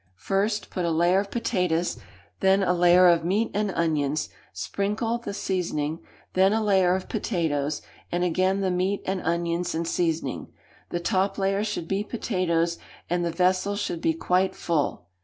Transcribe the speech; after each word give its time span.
First 0.17 0.71
put 0.71 0.83
a 0.83 0.89
layer 0.89 1.19
of 1.19 1.29
potatoes, 1.29 1.99
then 2.39 2.63
a 2.63 2.73
layer 2.73 3.07
of 3.07 3.23
meat 3.23 3.51
and 3.53 3.69
onions, 3.69 4.29
sprinkle 4.51 5.19
the 5.19 5.31
seasoning, 5.31 5.99
then 6.33 6.53
a 6.53 6.63
layer 6.63 6.95
of 6.95 7.07
potatoes, 7.07 7.83
and 8.11 8.23
again 8.23 8.61
the 8.61 8.71
meat 8.71 9.03
and 9.05 9.21
onions 9.21 9.75
and 9.75 9.87
seasoning; 9.87 10.47
the 10.89 10.99
top 10.99 11.37
layer 11.37 11.63
should 11.63 11.87
be 11.87 12.03
potatoes, 12.03 12.79
and 13.11 13.23
the 13.23 13.29
vessel 13.29 13.75
should 13.75 14.01
be 14.01 14.15
quite 14.15 14.55
full. 14.55 15.05